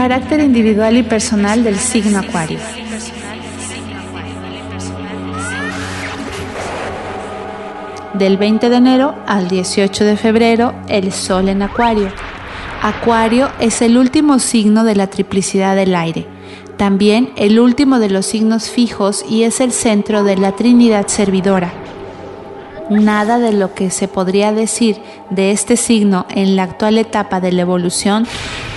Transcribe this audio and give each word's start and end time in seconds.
Carácter 0.00 0.40
individual 0.40 0.96
y 0.96 1.02
personal 1.02 1.62
del 1.62 1.76
signo 1.76 2.20
Acuario. 2.20 2.58
Del 8.14 8.38
20 8.38 8.70
de 8.70 8.76
enero 8.76 9.14
al 9.26 9.48
18 9.48 10.04
de 10.06 10.16
febrero, 10.16 10.72
el 10.88 11.12
Sol 11.12 11.50
en 11.50 11.60
Acuario. 11.60 12.08
Acuario 12.80 13.50
es 13.60 13.82
el 13.82 13.98
último 13.98 14.38
signo 14.38 14.84
de 14.84 14.96
la 14.96 15.08
triplicidad 15.08 15.76
del 15.76 15.94
aire, 15.94 16.26
también 16.78 17.30
el 17.36 17.60
último 17.60 17.98
de 17.98 18.08
los 18.08 18.24
signos 18.24 18.70
fijos 18.70 19.22
y 19.28 19.42
es 19.42 19.60
el 19.60 19.70
centro 19.70 20.24
de 20.24 20.38
la 20.38 20.52
Trinidad 20.52 21.08
servidora. 21.08 21.74
Nada 22.88 23.38
de 23.38 23.52
lo 23.52 23.74
que 23.74 23.90
se 23.90 24.08
podría 24.08 24.52
decir 24.52 24.96
de 25.28 25.50
este 25.50 25.76
signo 25.76 26.24
en 26.30 26.56
la 26.56 26.62
actual 26.62 26.96
etapa 26.96 27.38
de 27.38 27.52
la 27.52 27.60
evolución 27.60 28.26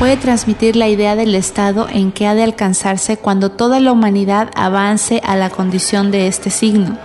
puede 0.00 0.16
transmitir 0.16 0.76
la 0.76 0.88
idea 0.88 1.14
del 1.14 1.34
estado 1.34 1.86
en 1.92 2.10
que 2.10 2.26
ha 2.26 2.34
de 2.34 2.42
alcanzarse 2.42 3.18
cuando 3.18 3.50
toda 3.50 3.80
la 3.80 3.92
humanidad 3.92 4.48
avance 4.56 5.20
a 5.22 5.36
la 5.36 5.50
condición 5.50 6.10
de 6.10 6.26
este 6.26 6.48
signo. 6.48 6.96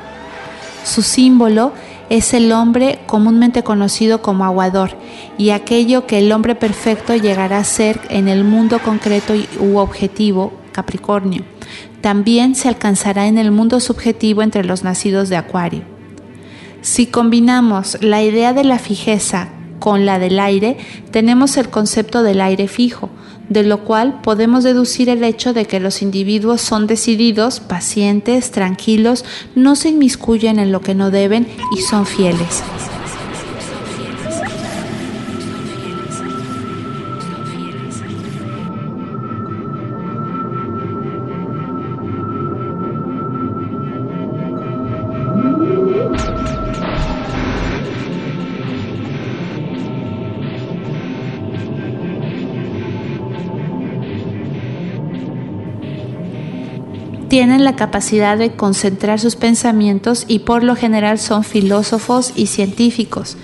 Su 0.85 1.01
símbolo 1.01 1.73
es 2.09 2.33
el 2.33 2.53
hombre 2.53 2.99
comúnmente 3.05 3.63
conocido 3.63 4.21
como 4.21 4.45
aguador 4.45 4.91
y 5.37 5.49
aquello 5.49 6.07
que 6.07 6.19
el 6.19 6.31
hombre 6.31 6.55
perfecto 6.55 7.13
llegará 7.17 7.57
a 7.57 7.65
ser 7.65 7.99
en 8.09 8.29
el 8.29 8.45
mundo 8.45 8.79
concreto 8.79 9.33
u 9.59 9.75
objetivo 9.75 10.53
Capricornio. 10.71 11.43
También 11.99 12.55
se 12.55 12.69
alcanzará 12.69 13.27
en 13.27 13.37
el 13.37 13.51
mundo 13.51 13.81
subjetivo 13.81 14.41
entre 14.41 14.63
los 14.63 14.85
nacidos 14.85 15.27
de 15.27 15.35
Acuario. 15.35 15.81
Si 16.81 17.07
combinamos 17.07 17.97
la 17.99 18.23
idea 18.23 18.53
de 18.53 18.63
la 18.63 18.79
fijeza 18.79 19.49
con 19.79 20.05
la 20.05 20.19
del 20.19 20.39
aire, 20.39 20.77
tenemos 21.11 21.57
el 21.57 21.69
concepto 21.69 22.23
del 22.23 22.41
aire 22.41 22.67
fijo, 22.67 23.09
de 23.49 23.63
lo 23.63 23.83
cual 23.83 24.21
podemos 24.21 24.63
deducir 24.63 25.09
el 25.09 25.23
hecho 25.23 25.53
de 25.53 25.65
que 25.65 25.79
los 25.79 26.01
individuos 26.01 26.61
son 26.61 26.87
decididos, 26.87 27.59
pacientes, 27.59 28.51
tranquilos, 28.51 29.25
no 29.55 29.75
se 29.75 29.89
inmiscuyen 29.89 30.59
en 30.59 30.71
lo 30.71 30.81
que 30.81 30.95
no 30.95 31.11
deben 31.11 31.47
y 31.75 31.81
son 31.81 32.05
fieles. 32.05 32.63
Tienen 57.35 57.65
la 57.65 57.75
capacidad 57.75 58.37
de 58.37 58.53
concentrar 58.53 59.19
sus 59.19 59.35
pensamientos 59.35 60.23
y 60.29 60.39
por 60.39 60.63
lo 60.63 60.73
general 60.73 61.19
son 61.19 61.43
filósofos 61.43 62.31
y 62.33 62.47
científicos. 62.47 63.35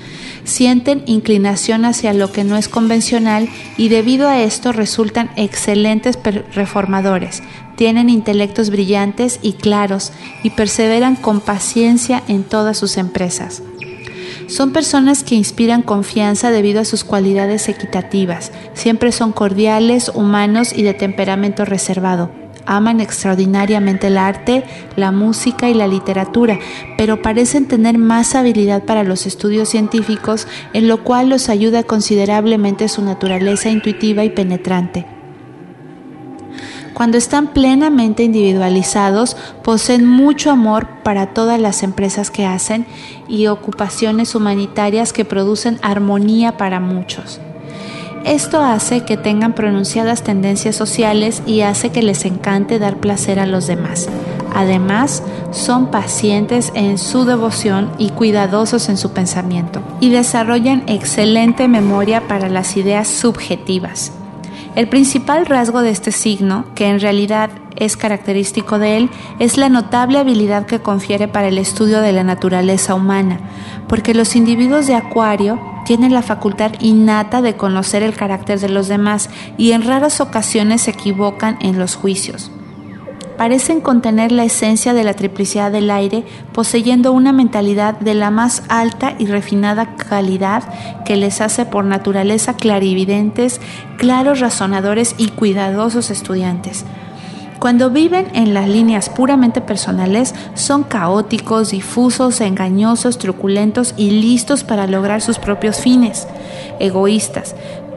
Sienten 0.46 1.04
inclinación 1.08 1.84
hacia 1.84 2.14
lo 2.14 2.32
que 2.32 2.46
no 2.46 2.56
es 2.56 2.70
convencional 2.70 3.50
y 3.76 3.90
debido 3.90 4.30
a 4.30 4.40
esto 4.44 4.72
resultan 4.72 5.30
excelentes 5.36 6.18
reformadores. 6.56 7.44
Tienen 7.76 8.10
intelectos 8.10 8.70
brillantes 8.70 9.42
y 9.42 9.56
claros 9.56 10.14
y 10.42 10.52
perseveran 10.52 11.18
con 11.18 11.42
paciencia 11.42 12.24
en 12.30 12.44
todas 12.44 12.78
sus 12.78 12.96
empresas. 12.96 13.62
Son 14.48 14.72
personas 14.72 15.26
que 15.26 15.36
inspiran 15.36 15.82
confianza 15.82 16.50
debido 16.50 16.80
a 16.80 16.86
sus 16.86 17.04
cualidades 17.04 17.68
equitativas. 17.68 18.54
Siempre 18.74 19.12
son 19.12 19.34
cordiales, 19.34 20.10
humanos 20.16 20.72
y 20.74 20.82
de 20.84 20.94
temperamento 20.94 21.66
reservado 21.66 22.32
aman 22.66 23.00
extraordinariamente 23.00 24.08
el 24.08 24.18
arte, 24.18 24.64
la 24.96 25.12
música 25.12 25.70
y 25.70 25.74
la 25.74 25.88
literatura, 25.88 26.60
pero 26.98 27.22
parecen 27.22 27.68
tener 27.68 27.98
más 27.98 28.36
habilidad 28.36 28.84
para 28.84 29.04
los 29.04 29.26
estudios 29.26 29.70
científicos, 29.70 30.48
en 30.74 30.88
lo 30.88 31.04
cual 31.04 31.30
los 31.30 31.50
ayuda 31.50 31.84
considerablemente 31.84 32.88
su 32.88 33.02
naturaleza 33.02 33.70
intuitiva 33.70 34.24
y 34.24 34.30
penetrante. 34.30 35.06
Cuando 36.94 37.18
están 37.18 37.48
plenamente 37.48 38.24
individualizados, 38.24 39.36
poseen 39.64 40.06
mucho 40.06 40.52
amor 40.52 40.88
para 41.04 41.34
todas 41.34 41.60
las 41.60 41.84
empresas 41.84 42.30
que 42.30 42.46
hacen 42.46 42.86
y 43.28 43.48
ocupaciones 43.48 44.36
humanitarias 44.36 45.14
que 45.14 45.26
producen 45.26 45.80
armonía 45.82 46.58
para 46.58 46.80
muchos. 46.80 47.40
Esto 48.26 48.62
hace 48.62 49.02
que 49.02 49.18
tengan 49.18 49.54
pronunciadas 49.54 50.22
tendencias 50.24 50.76
sociales 50.76 51.42
y 51.48 51.62
hace 51.62 51.90
que 51.90 52.04
les 52.04 52.24
encante 52.26 52.78
dar 52.78 52.98
placer 52.98 53.40
a 53.40 53.48
los 53.48 53.66
demás. 53.66 54.10
Además, 54.54 55.24
son 55.52 55.88
pacientes 55.88 56.72
en 56.76 56.98
su 56.98 57.26
devoción 57.26 57.90
y 57.98 58.10
cuidadosos 58.10 58.90
en 58.90 58.98
su 58.98 59.12
pensamiento 59.12 59.82
y 60.00 60.10
desarrollan 60.10 60.84
excelente 60.88 61.68
memoria 61.68 62.28
para 62.28 62.48
las 62.48 62.78
ideas 62.78 63.08
subjetivas. 63.08 64.12
El 64.76 64.88
principal 64.88 65.46
rasgo 65.46 65.82
de 65.82 65.90
este 65.90 66.12
signo, 66.12 66.66
que 66.76 66.88
en 66.88 67.00
realidad 67.00 67.50
es 67.76 67.98
característico 67.98 68.78
de 68.78 68.98
él, 68.98 69.10
es 69.40 69.58
la 69.58 69.68
notable 69.68 70.20
habilidad 70.20 70.66
que 70.66 70.80
confiere 70.80 71.28
para 71.28 71.48
el 71.48 71.58
estudio 71.58 72.02
de 72.02 72.14
la 72.14 72.24
naturaleza 72.24 72.94
humana, 72.94 73.40
porque 73.88 74.14
los 74.14 74.36
individuos 74.36 74.88
de 74.88 74.96
Acuario 74.96 75.60
tienen 75.92 76.14
la 76.14 76.22
facultad 76.22 76.72
innata 76.80 77.42
de 77.42 77.58
conocer 77.58 78.02
el 78.02 78.16
carácter 78.16 78.62
de 78.62 78.70
los 78.70 78.88
demás 78.88 79.30
y 79.58 79.74
en 79.74 79.84
raras 79.84 80.22
ocasiones 80.22 80.84
se 80.84 80.92
equivocan 80.92 81.58
en 81.60 81.78
los 81.78 81.96
juicios. 81.96 82.50
Parecen 83.38 83.82
contener 83.82 84.32
la 84.32 84.46
esencia 84.46 84.94
de 84.94 85.04
la 85.04 85.16
triplicidad 85.16 85.70
del 85.70 85.92
aire, 85.92 86.24
poseyendo 86.54 87.12
una 87.12 87.34
mentalidad 87.34 88.00
de 88.00 88.14
la 88.14 88.32
más 88.32 88.64
alta 88.70 89.16
y 89.20 89.26
refinada 89.26 89.98
calidad 89.98 90.64
que 91.04 91.18
les 91.18 91.42
hace 91.42 91.66
por 91.66 91.84
naturaleza 91.84 92.56
clarividentes, 92.56 93.60
claros 93.98 94.40
razonadores 94.40 95.16
y 95.18 95.28
cuidadosos 95.28 96.10
estudiantes. 96.10 96.86
Cuando 97.62 97.92
viven 97.92 98.26
en 98.34 98.56
las 98.56 98.68
líneas 98.68 99.08
puramente 99.08 99.62
personales, 99.62 100.34
son 100.56 100.82
caóticos, 100.82 101.70
difusos, 101.70 102.42
engañosos, 102.42 103.20
truculentos 103.20 103.94
y 103.98 104.10
listos 104.10 104.64
para 104.64 104.88
lograr 104.88 105.22
sus 105.22 105.38
propios 105.38 105.80
fines. 105.80 106.28
Egoístas, 106.80 107.54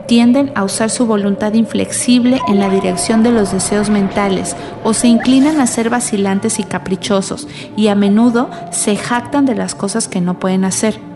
tienden 0.07 0.53
a 0.55 0.65
usar 0.65 0.91
su 0.91 1.07
voluntad 1.07 1.55
inflexible 1.55 2.43
en 2.47 2.59
la 2.61 2.69
dirección 2.69 3.23
de 3.23 3.31
los 3.31 3.53
deseos 3.53 3.89
mentales 3.89 4.55
o 4.85 4.93
se 4.93 5.09
inclinan 5.09 5.59
a 5.63 5.67
ser 5.67 5.89
vacilantes 5.89 6.59
y 6.59 6.65
caprichosos 6.65 7.49
y 7.75 7.89
a 7.89 7.95
menudo 7.95 8.51
se 8.71 8.97
jactan 8.97 9.47
de 9.47 9.55
las 9.55 9.75
cosas 9.75 10.09
que 10.09 10.21
no 10.21 10.39
pueden 10.39 10.67
hacer. 10.67 11.14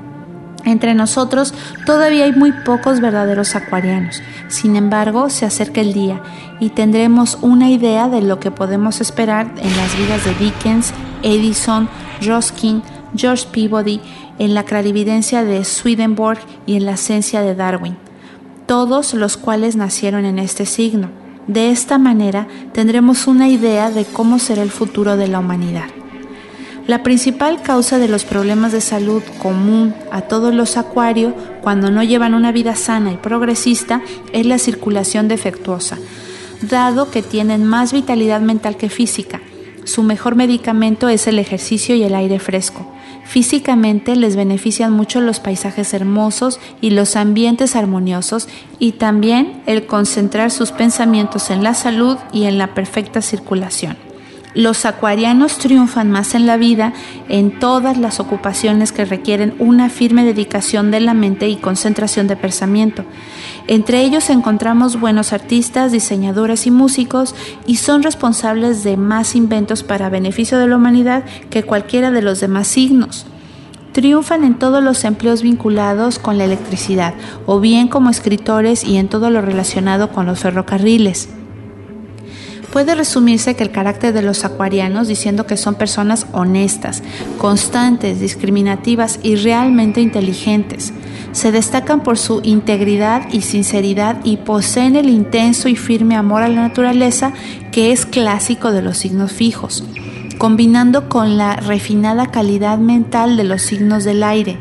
Entre 0.64 0.94
nosotros 0.94 1.54
todavía 1.86 2.24
hay 2.24 2.32
muy 2.32 2.52
pocos 2.52 3.00
verdaderos 3.00 3.54
acuarianos. 3.54 4.22
Sin 4.48 4.76
embargo, 4.76 5.30
se 5.30 5.46
acerca 5.46 5.80
el 5.80 5.92
día 5.92 6.22
y 6.60 6.70
tendremos 6.70 7.38
una 7.40 7.70
idea 7.70 8.08
de 8.08 8.22
lo 8.22 8.40
que 8.40 8.50
podemos 8.50 9.00
esperar 9.00 9.52
en 9.56 9.76
las 9.76 9.96
vidas 9.96 10.24
de 10.24 10.34
Dickens, 10.34 10.92
Edison, 11.22 11.88
Ruskin, 12.20 12.82
George 13.16 13.46
Peabody, 13.52 14.00
en 14.38 14.54
la 14.54 14.64
clarividencia 14.64 15.44
de 15.44 15.64
Swedenborg 15.64 16.38
y 16.66 16.76
en 16.76 16.86
la 16.86 16.92
esencia 16.92 17.42
de 17.42 17.54
Darwin, 17.54 17.96
todos 18.66 19.14
los 19.14 19.36
cuales 19.36 19.76
nacieron 19.76 20.24
en 20.24 20.38
este 20.38 20.66
signo. 20.66 21.10
De 21.46 21.70
esta 21.70 21.98
manera 21.98 22.46
tendremos 22.72 23.26
una 23.26 23.48
idea 23.48 23.90
de 23.90 24.04
cómo 24.04 24.38
será 24.38 24.62
el 24.62 24.70
futuro 24.70 25.16
de 25.16 25.28
la 25.28 25.38
humanidad. 25.38 25.86
La 26.88 27.02
principal 27.02 27.60
causa 27.60 27.98
de 27.98 28.08
los 28.08 28.24
problemas 28.24 28.72
de 28.72 28.80
salud 28.80 29.22
común 29.42 29.94
a 30.10 30.22
todos 30.22 30.54
los 30.54 30.78
acuarios 30.78 31.34
cuando 31.60 31.90
no 31.90 32.02
llevan 32.02 32.32
una 32.32 32.50
vida 32.50 32.76
sana 32.76 33.12
y 33.12 33.18
progresista 33.18 34.00
es 34.32 34.46
la 34.46 34.56
circulación 34.56 35.28
defectuosa, 35.28 35.98
dado 36.62 37.10
que 37.10 37.20
tienen 37.20 37.62
más 37.66 37.92
vitalidad 37.92 38.40
mental 38.40 38.78
que 38.78 38.88
física. 38.88 39.42
Su 39.84 40.02
mejor 40.02 40.34
medicamento 40.34 41.10
es 41.10 41.26
el 41.26 41.38
ejercicio 41.38 41.94
y 41.94 42.04
el 42.04 42.14
aire 42.14 42.38
fresco. 42.38 42.90
Físicamente 43.26 44.16
les 44.16 44.34
benefician 44.34 44.90
mucho 44.90 45.20
los 45.20 45.40
paisajes 45.40 45.92
hermosos 45.92 46.58
y 46.80 46.88
los 46.88 47.16
ambientes 47.16 47.76
armoniosos 47.76 48.48
y 48.78 48.92
también 48.92 49.62
el 49.66 49.84
concentrar 49.84 50.50
sus 50.50 50.72
pensamientos 50.72 51.50
en 51.50 51.62
la 51.62 51.74
salud 51.74 52.16
y 52.32 52.44
en 52.44 52.56
la 52.56 52.72
perfecta 52.72 53.20
circulación. 53.20 54.07
Los 54.58 54.86
acuarianos 54.86 55.58
triunfan 55.58 56.10
más 56.10 56.34
en 56.34 56.44
la 56.44 56.56
vida 56.56 56.92
en 57.28 57.60
todas 57.60 57.96
las 57.96 58.18
ocupaciones 58.18 58.90
que 58.90 59.04
requieren 59.04 59.54
una 59.60 59.88
firme 59.88 60.24
dedicación 60.24 60.90
de 60.90 60.98
la 60.98 61.14
mente 61.14 61.48
y 61.48 61.54
concentración 61.54 62.26
de 62.26 62.34
pensamiento. 62.34 63.04
Entre 63.68 64.02
ellos 64.02 64.30
encontramos 64.30 64.98
buenos 64.98 65.32
artistas, 65.32 65.92
diseñadores 65.92 66.66
y 66.66 66.72
músicos 66.72 67.36
y 67.68 67.76
son 67.76 68.02
responsables 68.02 68.82
de 68.82 68.96
más 68.96 69.36
inventos 69.36 69.84
para 69.84 70.10
beneficio 70.10 70.58
de 70.58 70.66
la 70.66 70.74
humanidad 70.74 71.22
que 71.50 71.62
cualquiera 71.62 72.10
de 72.10 72.22
los 72.22 72.40
demás 72.40 72.66
signos. 72.66 73.26
Triunfan 73.92 74.42
en 74.42 74.58
todos 74.58 74.82
los 74.82 75.04
empleos 75.04 75.40
vinculados 75.40 76.18
con 76.18 76.36
la 76.36 76.46
electricidad 76.46 77.14
o 77.46 77.60
bien 77.60 77.86
como 77.86 78.10
escritores 78.10 78.82
y 78.82 78.96
en 78.96 79.06
todo 79.06 79.30
lo 79.30 79.40
relacionado 79.40 80.10
con 80.10 80.26
los 80.26 80.40
ferrocarriles. 80.40 81.28
Puede 82.72 82.94
resumirse 82.94 83.56
que 83.56 83.62
el 83.62 83.70
carácter 83.70 84.12
de 84.12 84.22
los 84.22 84.44
acuarianos 84.44 85.08
diciendo 85.08 85.46
que 85.46 85.56
son 85.56 85.74
personas 85.74 86.26
honestas, 86.32 87.02
constantes, 87.38 88.20
discriminativas 88.20 89.18
y 89.22 89.36
realmente 89.36 90.00
inteligentes. 90.00 90.92
Se 91.32 91.50
destacan 91.50 92.02
por 92.02 92.18
su 92.18 92.40
integridad 92.44 93.28
y 93.32 93.40
sinceridad 93.40 94.20
y 94.24 94.38
poseen 94.38 94.96
el 94.96 95.08
intenso 95.08 95.68
y 95.68 95.76
firme 95.76 96.16
amor 96.16 96.42
a 96.42 96.48
la 96.48 96.62
naturaleza 96.62 97.32
que 97.72 97.92
es 97.92 98.04
clásico 98.04 98.70
de 98.70 98.82
los 98.82 98.98
signos 98.98 99.32
fijos 99.32 99.84
combinando 100.38 101.08
con 101.08 101.36
la 101.36 101.56
refinada 101.56 102.30
calidad 102.30 102.78
mental 102.78 103.36
de 103.36 103.44
los 103.44 103.60
signos 103.60 104.04
del 104.04 104.22
aire. 104.22 104.56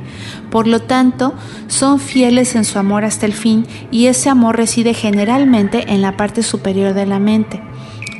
Por 0.57 0.65
lo 0.65 0.79
tanto, 0.79 1.35
son 1.67 1.99
fieles 1.99 2.55
en 2.55 2.65
su 2.65 2.79
amor 2.79 3.05
hasta 3.05 3.27
el 3.27 3.33
fin 3.33 3.67
y 3.91 4.07
ese 4.07 4.27
amor 4.27 4.57
reside 4.57 4.95
generalmente 4.95 5.93
en 5.93 6.01
la 6.01 6.17
parte 6.17 6.41
superior 6.41 6.95
de 6.95 7.05
la 7.05 7.19
mente. 7.19 7.61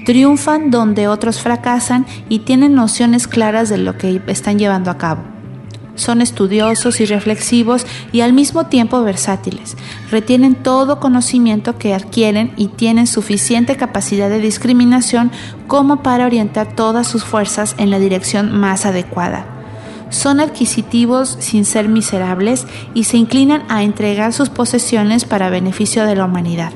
Triunfan 0.06 0.70
donde 0.70 1.08
otros 1.08 1.42
fracasan 1.42 2.06
y 2.30 2.38
tienen 2.38 2.76
nociones 2.76 3.28
claras 3.28 3.70
de 3.70 3.80
lo 3.80 3.98
que 3.98 4.22
están 4.28 4.60
llevando 4.60 4.92
a 4.92 5.00
cabo. 5.00 5.24
Son 5.96 6.22
estudiosos 6.22 7.02
y 7.02 7.08
reflexivos 7.08 7.88
y 8.12 8.22
al 8.22 8.34
mismo 8.34 8.68
tiempo 8.68 9.02
versátiles. 9.02 9.76
Retienen 10.12 10.54
todo 10.54 11.00
conocimiento 11.00 11.80
que 11.80 11.96
adquieren 11.96 12.54
y 12.56 12.68
tienen 12.68 13.08
suficiente 13.08 13.78
capacidad 13.78 14.30
de 14.30 14.38
discriminación 14.38 15.32
como 15.66 16.04
para 16.04 16.28
orientar 16.28 16.76
todas 16.76 17.08
sus 17.08 17.24
fuerzas 17.24 17.74
en 17.80 17.90
la 17.90 17.98
dirección 17.98 18.60
más 18.60 18.86
adecuada. 18.86 19.57
Son 20.10 20.40
adquisitivos 20.40 21.38
sin 21.40 21.66
ser 21.66 21.90
miserables 21.90 22.66
y 22.94 23.06
se 23.06 23.18
inclinan 23.18 23.64
a 23.70 23.84
entregar 23.84 24.34
sus 24.34 24.50
posesiones 24.50 25.26
para 25.26 25.50
beneficio 25.50 26.06
de 26.06 26.16
la 26.16 26.26
humanidad 26.26 26.72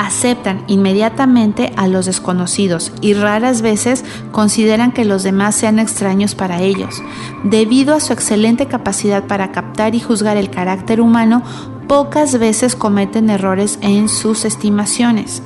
aceptan 0.00 0.64
inmediatamente 0.66 1.72
a 1.76 1.86
los 1.86 2.06
desconocidos 2.06 2.90
y 3.02 3.12
raras 3.12 3.60
veces 3.60 4.02
consideran 4.32 4.92
que 4.92 5.04
los 5.04 5.22
demás 5.22 5.54
sean 5.54 5.78
extraños 5.78 6.34
para 6.34 6.62
ellos. 6.62 7.02
Debido 7.44 7.94
a 7.94 8.00
su 8.00 8.14
excelente 8.14 8.66
capacidad 8.66 9.24
para 9.24 9.52
captar 9.52 9.94
y 9.94 10.00
juzgar 10.00 10.38
el 10.38 10.48
carácter 10.48 11.02
humano, 11.02 11.42
pocas 11.86 12.38
veces 12.38 12.76
cometen 12.76 13.28
errores 13.28 13.78
en 13.82 14.08
sus 14.08 14.46
estimaciones. 14.46 15.42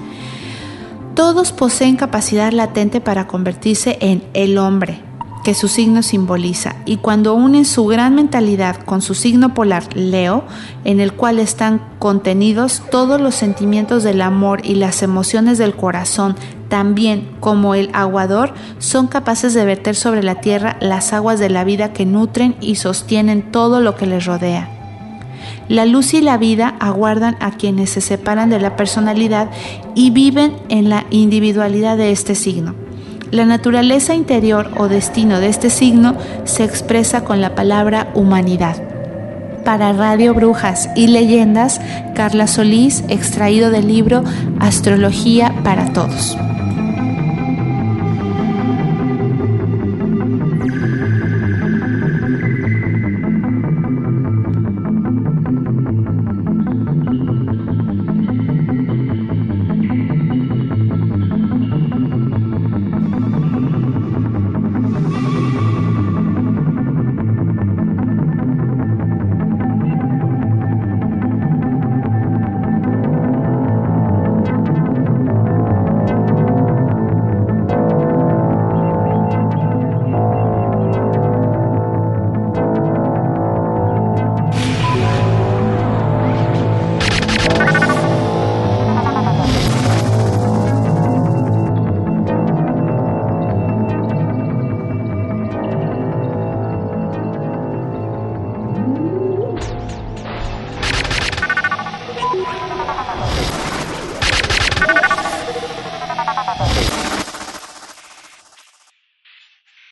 Todos 1.15 1.53
poseen 1.53 1.97
capacidad 1.97 2.53
latente 2.53 3.01
para 3.01 3.27
convertirse 3.27 3.99
en 4.01 4.23
el 4.35 4.59
hombre, 4.59 5.03
que 5.45 5.55
su 5.55 5.69
signo 5.69 6.03
simboliza, 6.03 6.75
y 6.87 6.97
cuando 6.97 7.35
unen 7.35 7.67
su 7.67 7.85
gran 7.87 8.15
mentalidad 8.15 8.77
con 8.85 9.03
su 9.03 9.15
signo 9.15 9.55
polar 9.55 9.95
Leo, 9.95 10.45
en 10.85 10.99
el 10.99 11.13
cual 11.13 11.39
están 11.39 11.83
contenidos 11.99 12.83
todos 12.91 13.21
los 13.21 13.35
sentimientos 13.35 14.03
del 14.03 14.23
amor 14.23 14.63
y 14.65 14.75
las 14.75 15.03
emociones 15.03 15.59
del 15.59 15.77
corazón, 15.77 16.35
también 16.69 17.29
como 17.41 17.75
el 17.75 17.91
aguador, 17.93 18.55
son 18.79 19.07
capaces 19.07 19.55
de 19.55 19.65
verter 19.65 19.95
sobre 19.95 20.23
la 20.23 20.37
tierra 20.37 20.77
las 20.81 21.13
aguas 21.13 21.39
de 21.39 21.51
la 21.51 21.63
vida 21.63 21.93
que 21.93 22.07
nutren 22.07 22.57
y 22.61 22.77
sostienen 22.77 23.53
todo 23.53 23.81
lo 23.81 23.95
que 23.95 24.07
les 24.07 24.25
rodea. 24.25 24.71
La 25.69 25.87
luz 25.87 26.15
y 26.15 26.21
la 26.21 26.39
vida 26.39 26.75
aguardan 26.81 27.37
a 27.41 27.53
quienes 27.53 27.91
se 27.91 28.01
separan 28.01 28.51
de 28.51 28.61
la 28.61 28.77
personalidad 28.77 29.51
y 29.95 30.11
viven 30.11 30.57
en 30.69 30.89
la 30.89 31.07
individualidad 31.11 31.97
de 31.97 32.13
este 32.13 32.35
signo. 32.35 32.84
La 33.35 33.45
naturaleza 33.47 34.15
interior 34.15 34.71
o 34.77 34.87
destino 34.87 35.41
de 35.41 35.49
este 35.49 35.69
signo 35.69 36.17
se 36.45 36.63
expresa 36.63 37.25
con 37.25 37.41
la 37.41 37.57
palabra 37.57 38.13
humanidad. 38.15 38.77
Para 39.65 39.93
Radio 39.93 40.35
Brujas 40.35 40.89
y 40.95 41.09
Leyendas, 41.09 41.81
Carla 42.15 42.47
Solís, 42.47 43.03
extraído 43.09 43.73
del 43.73 43.89
libro 43.89 44.23
Astrología 44.61 45.53
para 45.65 45.93
Todos. 45.93 46.39